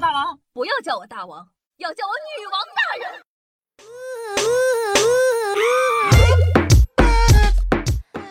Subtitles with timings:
[0.00, 1.48] 大王，不要叫我大王，
[1.78, 3.08] 要叫我女王大人。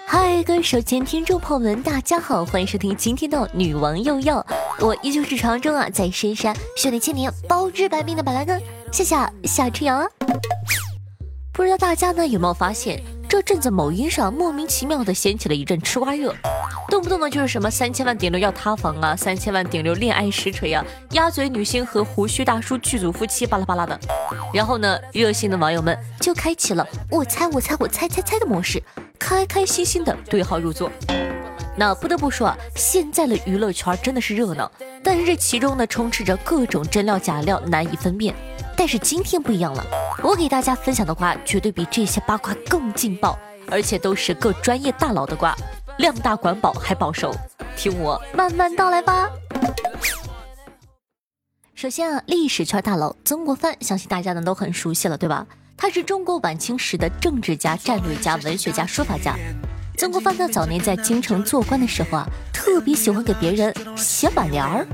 [0.05, 4.45] 嗨，各位手机听众朋友们，大家好，欢迎收听今天的女王又要，
[4.79, 8.61] 我依旧是传说中啊，在深山修炼千年、包治百病的板蓝根，
[8.91, 10.07] 谢谢夏春阳。
[11.51, 13.01] 不知道大家呢有没有发现，
[13.35, 16.33] 这阵子某音上莫名其妙的掀起了一阵吃瓜热，
[16.87, 20.81] 动不动的就是什么三千万顶流要塌房啊，三千万顶流恋爱实锤啊，
[21.11, 23.99] 鸭嘴女星和胡须大叔剧组夫妻巴拉巴拉的。
[24.53, 28.81] 然后呢，热心的网友们就开启了我猜我猜我猜猜猜的模式，
[29.19, 30.89] 开开心心的对号入座。
[31.77, 34.71] 那不得不说啊，现在的娱乐圈真的是热闹，
[35.03, 38.33] 但是这其中呢充斥着各种真料假料，难以分辨。
[38.77, 39.85] 但是今天不一样了，
[40.23, 43.37] 我给大家分享的瓜绝对比这些八卦更劲爆，
[43.69, 45.55] 而且都是各专业大佬的瓜，
[45.97, 47.35] 量大管饱还保熟，
[47.75, 49.29] 听我慢慢道来吧。
[51.73, 55.45] 首先啊，历史圈大佬曾国藩，相信大家呢都很熟悉了，对吧？
[55.77, 59.35] 他是中国晚清时的政治家、战略家、文学家、书法家。
[59.97, 64.85] 曾国藩呢早年在京城做官的时候啊，特别喜欢给别人写挽联儿。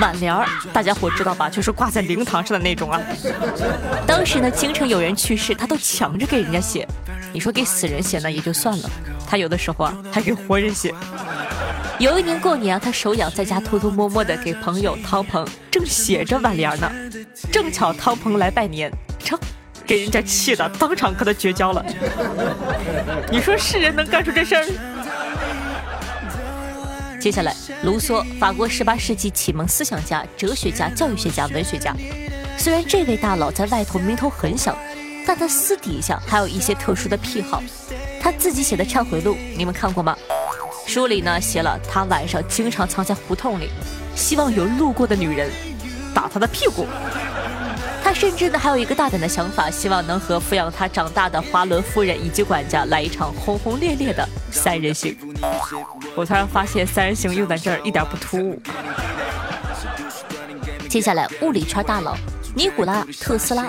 [0.00, 1.48] 挽联儿，大家伙知道吧？
[1.50, 3.00] 就是挂在灵堂上的那种啊。
[4.06, 6.86] 当时呢，京城有人去世，他都抢着给人家写。
[7.32, 8.90] 你说给死人写呢也就算了，
[9.26, 10.94] 他有的时候啊还给活人写。
[11.98, 16.90] 有一年过年啊，他手痒在家偷偷摸摸的给朋友汤鹏正写着挽联呢，
[17.52, 19.38] 正巧汤鹏来拜年，成，
[19.92, 21.84] 给人家气的当场和他绝交了。
[23.30, 24.64] 你说是人能干出这事儿？
[27.20, 31.94] 接下来，卢梭，法国十八世纪启蒙思想家、哲学家、教育学家、文学家。
[32.56, 34.74] 虽然这位大佬在外头名头很响，
[35.26, 37.62] 但他私底下还有一些特殊的癖好。
[38.18, 40.16] 他自己写的忏悔录，你们看过吗？
[40.86, 43.68] 书里呢写了他晚上经常藏在胡同里，
[44.16, 45.50] 希望有路过的女人
[46.14, 46.86] 打他的屁股。
[48.14, 55.16] 甚至呢还有一个大胆的想法，希望能和抚养他长大的华伦夫人以及管家来一场轰轰烈烈的三人行。
[56.14, 58.60] 我突然发现三人行用在这儿一点不突兀。
[60.88, 62.14] 接下来，物理圈大佬
[62.54, 63.66] 尼古拉特斯拉，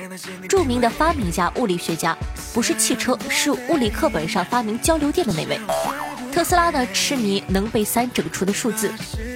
[0.48, 2.16] 著名的发明家、物理学家，
[2.54, 5.58] 不是汽车，是物理课本上发明交流电的那位。
[6.34, 8.92] 特斯拉呢，痴迷能被三整除的数字，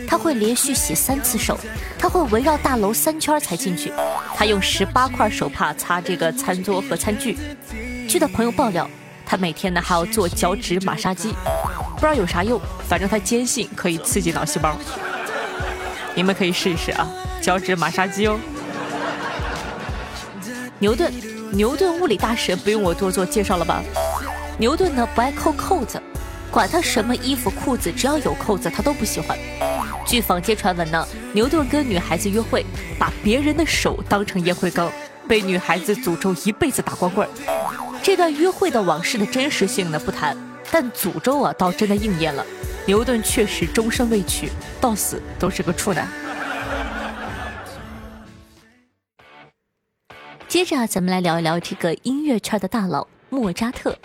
[0.08, 1.56] 他会连续洗三次手，
[2.00, 3.94] 他会围绕大楼三圈才进去，
[4.36, 7.38] 他用十八块手帕擦这个餐桌和餐具。
[8.10, 8.90] 据他朋友爆料，
[9.28, 11.36] 他每天呢还要做脚趾马杀鸡。
[11.94, 12.60] 不知道有啥用，
[12.90, 14.76] 反正他坚信可以刺激脑细胞。
[16.16, 17.08] 你们可以试一试啊，
[17.40, 18.40] 脚趾马杀鸡哦。
[20.80, 21.14] 牛顿，
[21.52, 23.84] 牛顿物理大神，不用我多做介绍了吧？
[24.58, 26.02] 牛顿呢不爱扣扣子，
[26.52, 29.38] 管他什么衣服裤子，只要有扣子他都不喜欢。
[30.06, 32.66] 据坊间传闻呢，牛顿跟女孩子约会，
[32.98, 34.92] 把别人的手当成烟灰缸，
[35.28, 37.28] 被女孩子诅咒一辈子打光棍。
[38.02, 40.36] 这段约会的往事的真实性呢不谈。
[40.70, 42.46] 但诅咒啊，倒真的应验了。
[42.86, 44.50] 牛顿确实终身未娶，
[44.82, 46.06] 到死都是个处男。
[50.48, 53.98] 接着啊，咱们来聊一聊这个音乐圈的大佬莫扎特，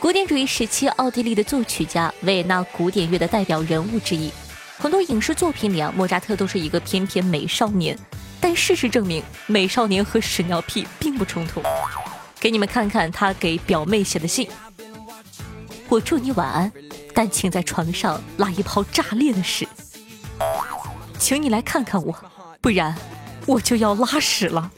[0.00, 4.32] 古典主义时期奥地利的作曲家，维也纳古典乐的代表人物之一。
[4.78, 7.98] 很多影视作品里啊，莫扎特都是一个翩翩美少年。
[8.40, 11.60] 但事实证明，美少年和屎尿屁并不冲突。
[12.38, 14.48] 给你们看看他给表妹写的信。
[15.88, 16.70] 我祝你晚安，
[17.12, 19.66] 但请在床上拉一泡炸裂的屎，
[21.18, 22.14] 请你来看看我，
[22.60, 22.96] 不然
[23.46, 24.70] 我就要拉屎了。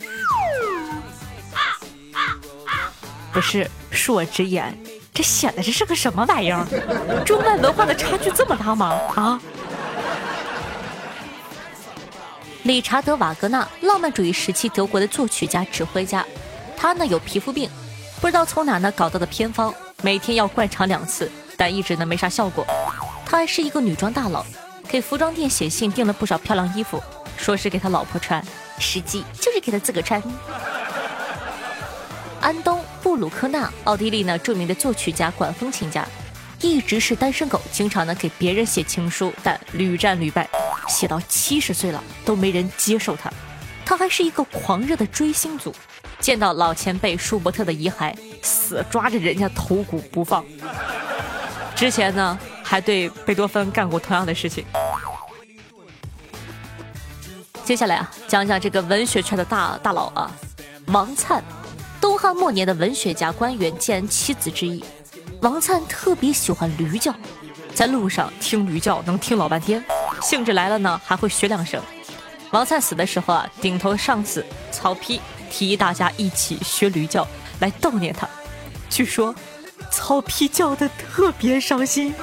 [3.33, 4.77] 不是恕我直言，
[5.21, 6.65] 这写的这是个什么玩意儿？
[7.27, 8.99] 中外文化的差距这么大吗？
[9.15, 9.39] 啊！
[12.63, 16.25] 理查德·瓦格纳，浪漫主义时期德国的作曲家、指挥家，
[16.75, 17.69] 他呢有皮肤病，
[18.19, 19.75] 不知道从哪呢搞到的偏方。
[20.01, 22.67] 每天要灌肠两次，但一直呢没啥效果。
[23.27, 24.43] 他还是一个女装大佬，
[24.89, 26.99] 给服装店写信订了不少漂亮衣服，
[27.37, 28.43] 说是给他老婆穿，
[28.79, 30.23] 实际就是给他自个穿。
[32.41, 36.07] 安东·布鲁克纳，奥地利呢著名的作曲家、管风琴家，
[36.61, 40.49] 一直是单身狗，经常呢给别人写情书，但屡战屡败，
[40.89, 43.31] 写到七十岁了都没人接受他。
[43.85, 45.75] 他还是一个狂热的追星族。
[46.19, 50.45] 见到老前辈舒伯特的遗骸，死抓着人家头骨不放。
[51.75, 54.65] 之前呢，还对贝多芬干过同样的事情。
[57.65, 60.31] 接下来啊，讲讲这个文学圈的大大佬啊，
[60.89, 61.43] 王灿，
[62.01, 64.83] 东汉末年的文学家、官员兼七子之一。
[65.43, 67.15] 王粲特别喜欢驴叫，
[67.75, 69.85] 在路上听驴叫能听老半天，
[70.23, 71.81] 兴致来了呢，还会学两声。
[72.51, 75.21] 王粲死的时候啊，顶头上司曹丕
[75.51, 77.27] 提议大家一起学驴叫
[77.61, 78.29] 来悼念他。
[78.89, 79.35] 据说
[79.91, 82.15] 曹丕叫的特别伤心。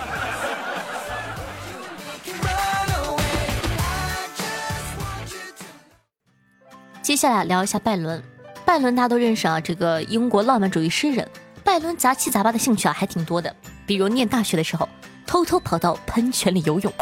[7.01, 8.37] 接下来聊一下拜伦。
[8.67, 11.25] 拜伦大家都认识啊，这个英国浪漫主义诗人。
[11.63, 13.55] 拜伦杂七杂八的兴趣啊还挺多的，
[13.85, 14.89] 比如念大学的时候，
[15.25, 16.93] 偷偷跑到喷泉里游泳，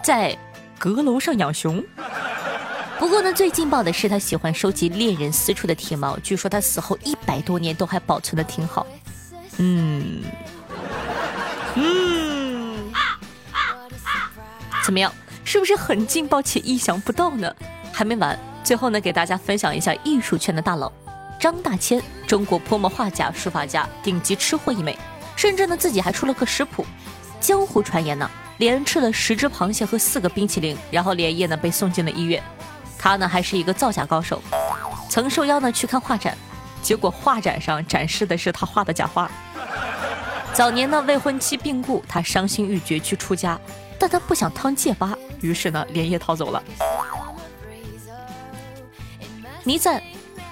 [0.00, 0.38] 在
[0.78, 1.84] 阁楼上养熊。
[3.00, 8.86] 不过呢，最劲爆的是他喜欢收集猎人私处的体毛，据说他死后一百多年都还保存的挺好。
[9.56, 10.22] 嗯，
[11.74, 12.92] 嗯，
[14.84, 15.12] 怎么样？
[15.44, 17.52] 是不是很劲爆且意想不到呢？
[17.92, 20.92] 还没完，最后呢，给大家分享一下艺术圈的大佬
[21.38, 24.98] 张大千，中国泼墨画家、书法家，顶级吃货一枚，
[25.36, 26.84] 甚至呢自己还出了个食谱。
[27.40, 32.42] 江湖传言呢，连吃了十只螃蟹和四个冰淇淋，然后连夜呢被送进了医院。
[32.98, 34.42] 他呢还是一个造假高手，
[35.08, 36.36] 曾受邀呢去看画展，
[36.82, 39.30] 结果画展上展示的是他画的假画。
[40.52, 43.56] 早年呢未婚妻病故，他伤心欲绝去出家，
[43.96, 46.60] 但他不想趟戒疤，于是呢连夜逃走了。
[49.62, 50.02] 倪瓒，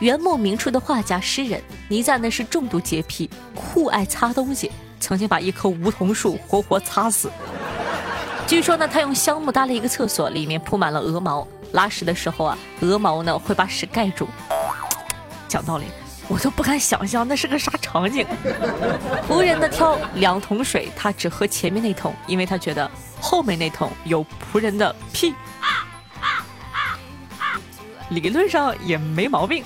[0.01, 1.63] 元末明初的画家诗人。
[1.89, 4.71] 倪瓒呢是重度洁癖，酷爱擦东西，
[5.01, 7.31] 曾经把一棵梧桐树活活擦死。
[8.47, 11.47] 据说呢他用香木搭了一个厕所，里面铺满了鹅毛。
[11.73, 14.29] 拉屎的时候啊，鹅毛呢会把屎盖住。
[15.49, 15.85] 讲道理，
[16.29, 18.27] 我都不敢想象那是个啥场景。
[19.29, 22.89] 仆人的挑两桶水，他只喝前面那桶，因为他觉得
[23.21, 25.35] 后面那桶有仆人的屁。
[28.11, 29.65] 理论上也没毛病。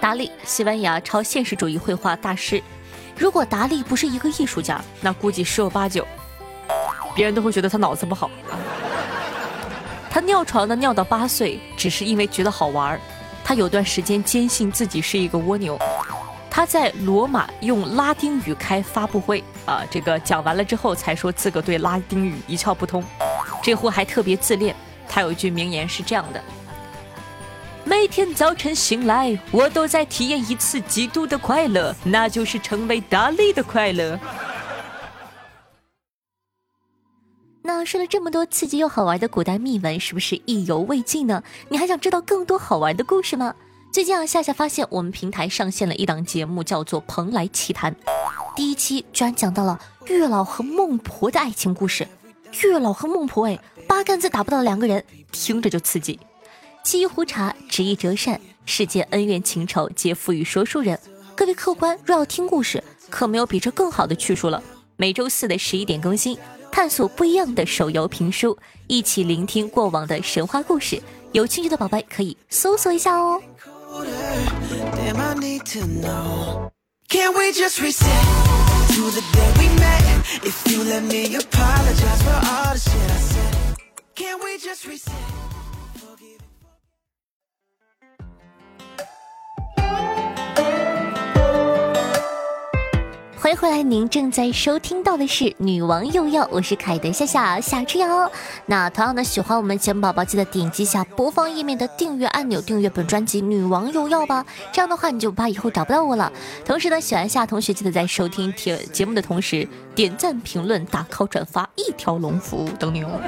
[0.00, 2.62] 达利，西班牙超现实主义绘画大师。
[3.18, 6.06] 如果达利不是一个艺术家，那估计十有八九，
[7.14, 8.30] 别人都会觉得他脑子不好。
[10.08, 13.00] 他尿床呢，尿到八岁，只是因为觉得好玩儿。
[13.44, 15.78] 他有段时间坚信自己是一个蜗牛。
[16.48, 23.04] 他在罗马用拉丁语开发布会啊，这个讲完了之后才说自个对拉丁语一窍不通。
[23.62, 24.74] 这货还特别自恋。
[25.10, 26.40] 他有一句名言是这样的：
[27.84, 34.16] 每天早晨醒来，我都在体验一次极度的快乐，那就是成为达利的快乐。
[37.62, 41.42] 那说了这么多刺激又好玩的古代秘闻，是不是意犹未尽呢？
[41.68, 43.54] 你还想知道更多好玩的故事吗？
[43.92, 47.92] 最近啊，夏夏发现我们平台上线了一档节目，叫做《蓬莱奇谈》，
[48.54, 52.06] 第一期居然讲到了月老和孟婆的爱情故事。
[52.68, 56.18] 月老和孟婆，哎，八竿子打不到两个人，听着就刺激。
[56.84, 60.98] 沏一壶茶，执一折扇，世间恩怨情仇皆付与说书人。
[61.34, 64.62] 各位客官，若要听故事，可没有比这更好的去处了。
[64.96, 66.38] 每周四的十一点更新。
[66.72, 68.56] 探索不一样的手游评书，
[68.86, 71.02] 一起聆听过往的神话故事。
[71.32, 73.42] 有兴趣的宝贝可以搜索一下哦。
[79.00, 80.02] to the day we met.
[80.44, 83.76] If you let me apologize for all the shit I said,
[84.14, 85.29] can we just reset?
[93.50, 98.30] 欢迎回来，您正在收听到的是《女王又要》，我是凯德夏夏夏春瑶。
[98.66, 104.46] 那同样的，喜欢我们节目宝宝，记得点击下播放页面的订阅按钮，订阅本专辑《女王又要》吧。
[104.70, 106.32] 这样的话，你就不怕以后找不到我了。
[106.64, 109.66] 同时呢，喜欢夏同学，记得在收听节节目的同时，
[109.96, 113.20] 点赞、评论、打 call、转发，一条龙服务等你哦。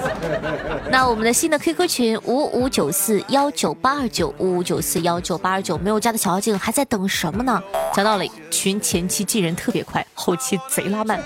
[0.92, 7.62] 那我们的新的 QQ 群五五九四幺九八二九五五九四幺九八二九，没有加的小妖精还在等什么呢？
[7.94, 11.22] 讲道理，群前期进人特别快，后期贼拉慢。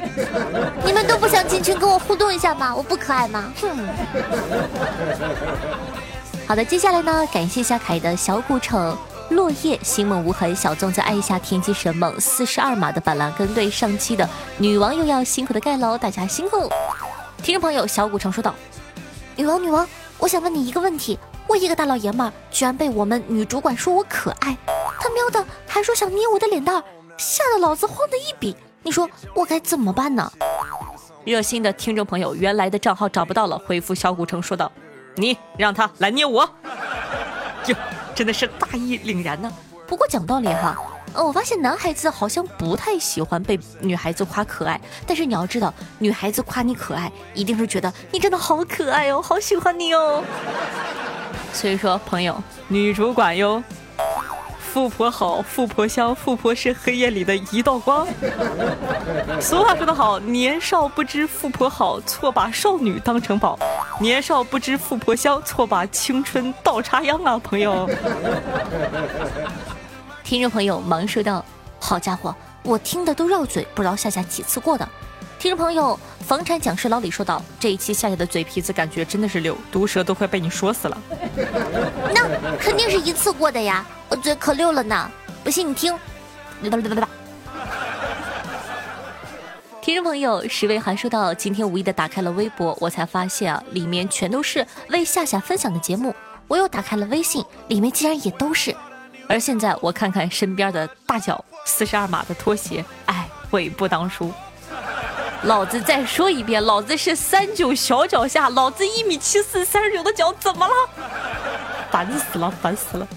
[0.84, 2.74] 你们都不想进群跟我互动一下吗？
[2.76, 3.50] 我不可爱吗？
[3.58, 3.88] 哼。
[6.46, 8.94] 好的，接下来呢，感谢一下凯的小古城、
[9.30, 14.28] 落叶、星梦无痕、小粽子、爱一下天机神猛、四十二码的板蓝根对上期的
[14.58, 16.68] 女王又要辛苦的盖楼，大家辛苦。
[17.42, 18.54] 听众朋友小古城说道
[19.36, 19.88] ：“女王，女王，
[20.18, 24.54] 我想问你一个问题，我一个大老爷们儿，居然被我们女主管说我可爱，
[25.00, 26.84] 他喵的还说想捏我的脸蛋儿。”
[27.18, 30.30] 吓得老子慌的一笔，你说我该怎么办呢？
[31.24, 34.70] 热心的听众朋友，原来的账号找不到了，回复小古城说道
[35.14, 36.48] ：“你让他来捏我。”
[37.66, 37.76] 哟，
[38.14, 39.52] 真的是大义凛然呢。
[39.86, 40.76] 不过讲道理哈，
[41.12, 50.24] 呃，我发现男孩子好像不太喜欢被女孩子夸可爱，但是你要知道，女孩子夸你可爱，一定是觉得你真的好可爱哦，好喜欢你哦。
[51.52, 53.62] 所以说，朋友，女主管哟。
[54.72, 58.06] 富婆好，富婆香，富婆是黑夜里的一道光。
[59.38, 63.54] 俗话说得好，年少不知富婆好，错把少女当成宝；
[64.00, 67.86] 年少不知富婆香，错把青春倒插秧啊，朋友。
[70.24, 71.44] 听众朋友忙说道
[71.78, 74.88] ：“好家伙，我听的都绕嘴，不知道下下几次过的。”
[75.42, 80.96] 听众朋友，房产讲师老李说道：“这一期夏夏的嘴皮子感觉真的是溜，毒舌都快被你说死了。
[82.14, 85.10] ”那肯定是一次过的呀，我嘴可溜了呢，
[85.42, 85.92] 不信你听。
[89.80, 96.14] 听众朋友，十位还说到，今天无意的打开了微博，我才发现啊，里面全都是为夏夏分享的节目。
[96.46, 98.72] 我又打开了微信，里面竟然也都是。
[99.28, 104.32] 而现在我看看身边的大脚四十二码的拖鞋，哎，悔不当初。
[105.44, 110.74] 老子再说一遍，老子是三九小脚下，老子一米七四，三十九的脚怎么了？
[111.90, 113.08] 烦死了，烦死了！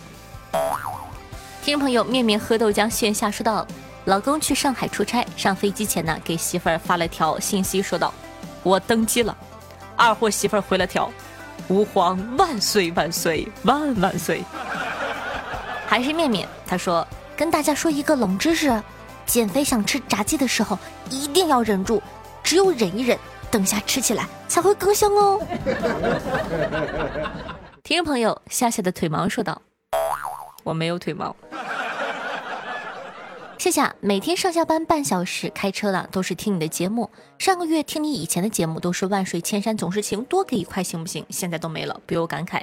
[1.61, 3.65] 听众朋友，面面喝豆浆线下说道：
[4.05, 8.11] 老公去上海出差，上飞机前呢，给媳妇儿发了条信息，说道：
[8.63, 9.37] 我登机了。
[9.95, 11.11] 二货媳妇儿回了条：
[11.67, 14.43] 吾皇万岁万岁万万岁！
[15.85, 18.81] 还是面面，他说跟大家说一个冷知识。
[19.25, 20.77] 减肥想吃炸鸡的时候，
[21.09, 22.01] 一定要忍住，
[22.43, 23.17] 只有忍一忍，
[23.51, 25.41] 等下吃起来才会更香哦。
[27.83, 29.61] 听众朋友，夏夏的腿毛说道
[30.63, 31.35] ：“我没有腿毛。
[33.57, 37.09] ”夏夏每天上下班半小时开车了，都是听你的节目。
[37.37, 41.25] 上个月听你以前的节目都是万水千山总是情，多给一块行不行？
[41.29, 42.61] 现在都没了，不由感慨。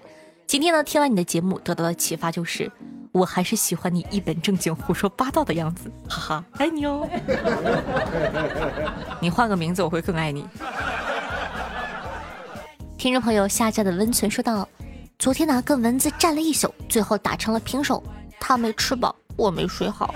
[0.52, 2.71] 今天呢，听完你的节目得到的启发就是。
[3.11, 7.09] 我还是喜欢你一本正经胡说八道的样子，哈哈，爱你哦。
[9.18, 10.47] 你换个名字，我会更爱你。
[12.99, 14.68] 听众朋友下架的温存说道
[15.18, 18.04] ：“昨天呢跟蚊子战了一宿，最后打成了平手。
[18.38, 20.14] 他没吃饱，我没睡好。”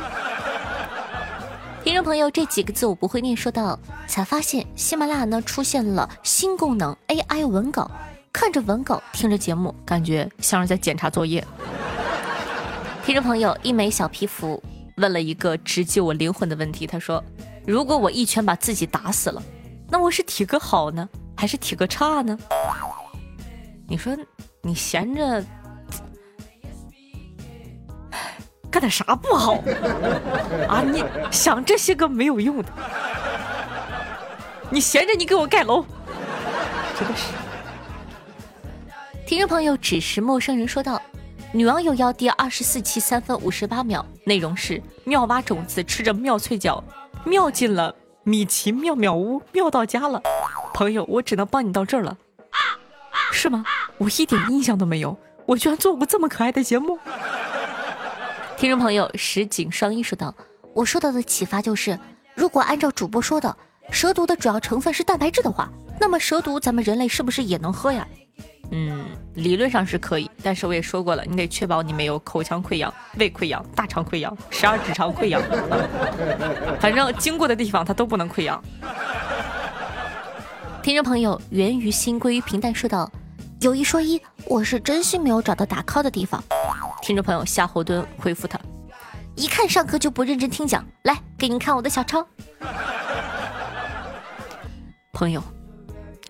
[1.83, 7.91] 听众朋友这几个字我不会念，说道：“才发现喜马拉雅呢出现了新功能 AI 文稿，
[8.37, 11.43] 看着文稿，听着节目，感觉像是在检查作业。”
[13.03, 14.63] 听众朋友，一枚小皮肤
[14.99, 16.87] 问了一个直击我灵魂的问题。
[16.87, 17.25] 他说
[17.67, 19.43] ：“如果我一拳把自己打死了，
[19.89, 22.39] 那我是体格好呢，还是体格差呢？”
[23.89, 24.15] 你说
[24.61, 25.43] 你闲着
[28.71, 29.55] 干点啥不好
[30.69, 30.83] 啊？
[30.83, 32.69] 你想这些个没有用的，
[34.69, 35.87] 你闲着你给我盖楼，
[36.99, 37.29] 真的是。
[39.27, 41.03] 听众朋友，只是陌生人说道。
[41.51, 46.83] 女网友要第二十四期三分五十八秒，内容是妙蛙种子吃着妙脆角，
[47.25, 47.93] 妙进了
[48.23, 50.23] 米奇妙妙屋，妙到家了。
[50.73, 52.17] 朋友，我只能帮你到这儿了，
[53.33, 53.65] 是吗？
[53.99, 56.97] 我一点印象都没有，我居然做过这么可爱的节目。
[58.57, 60.33] 听众朋友石井双一说道
[60.73, 61.99] ：“我受到的启发就是，
[62.37, 63.57] 如果按照主播说的，
[63.91, 65.69] 蛇毒的主要成分是蛋白质的话，
[66.01, 68.07] 那么蛇毒咱们人类是不是也能喝呀？”
[68.71, 75.41] 嗯，理论上是可以，但是我也说过了，你得确保你没有口腔溃疡、胃溃疡、大肠溃疡、十二指肠溃疡，
[76.81, 78.63] 反正经过的地方它都不能溃疡。
[80.83, 83.11] 听众朋友，源于心归于平淡说道
[83.61, 86.43] ：“有一说一，我是真心没有找到打 call 的地方。”
[87.03, 88.59] 听众朋友夏侯惇回复他
[89.37, 92.27] ：“一看上课就不认真听讲，来给您看我的小抄。”
[95.13, 95.43] 朋友。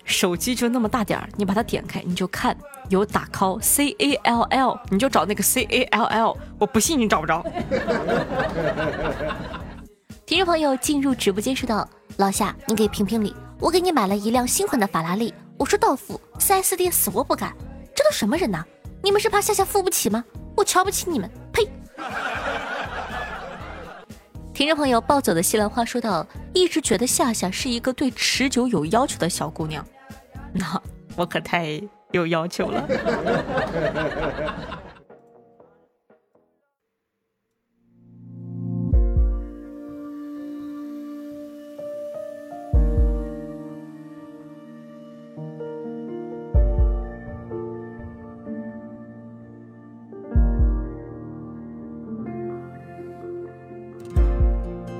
[0.07, 2.57] 手机就那么大点儿，你把它点开，你就看
[2.89, 7.45] 有打 call C A L L，你就找那个 C A L L，我不信你找不着。
[10.25, 11.87] 听众朋友进入直播间说道
[12.17, 17.53] ：“老夏，你给评评理，我给你买了一辆新款的法拉利，我说到付，4S 店死活不干，
[17.93, 18.63] 这都什么人呐？
[19.03, 20.23] 你们是怕夏夏付不起吗？
[20.55, 21.69] 我瞧不起你们，呸！”
[24.53, 29.85] 听众朋友暴走的西兰花说道：“一直觉得夏夏是一个对持久有要求的小姑娘。”
[30.53, 30.81] 那
[31.15, 32.87] 我可太有要求了。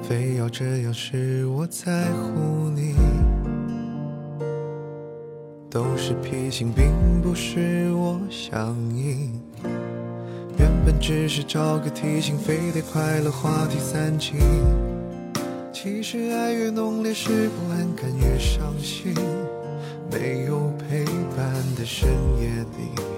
[0.08, 3.27] 非要这样是我在乎你。
[5.78, 6.92] 都是脾性，并
[7.22, 9.40] 不是我想应。
[10.58, 14.40] 原本只是找个提醒，非得快乐话题散尽。
[15.72, 19.14] 其实爱越浓烈，是不安感越伤心。
[20.12, 21.06] 没有陪
[21.36, 22.10] 伴的深
[22.42, 23.17] 夜里。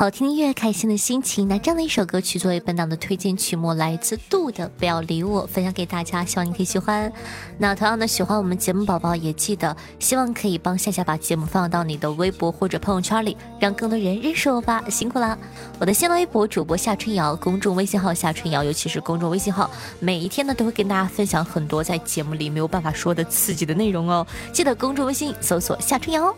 [0.00, 1.46] 好听音乐，开心的心情。
[1.46, 7.12] 那这样的一首歌曲作为本档的推荐曲目，来自杜的《不要理我》，分享给大家，希望你可以喜欢。
[7.58, 15.36] 那同样的，喜欢我们节目宝宝也记得，希望可以帮夏夏把节目放到你的微博或者朋友圈里，让更多人认识我吧，辛苦啦！
[15.78, 24.26] 我的新浪微博主播夏春瑶，公众微信号夏春瑶，尤其是公众微信号，每一天呢都会跟大家分享很多在节目里没有办法说的刺激的内容哦。
[24.50, 26.34] 记得公众微信搜索夏春瑶。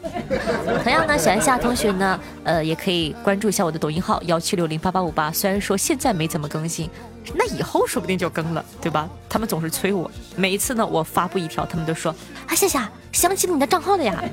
[0.83, 3.52] 同样呢，喜欢夏同学呢，呃，也可以关注。
[3.53, 6.89] 下我的抖音号幺七六零八八五八，虽然说现在没怎么更新，
[7.35, 9.09] 那以后说不定就更了，对吧？
[9.29, 12.11] 他们总是催我，每一次呢我发布一条，他们都说
[12.47, 14.25] 啊夏夏想起你的账号了呀。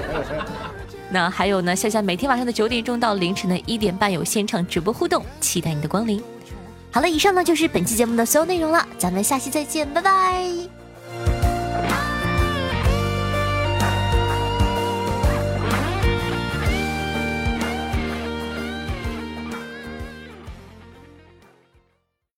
[1.08, 6.22] 那还有呢，夏夏每天晚上的九点钟到凌晨的一点半有现场直播互动，期待你的光临。
[6.90, 10.75] 好了，以上呢就是本期节目的所有内容了，咱们下期再见，拜拜。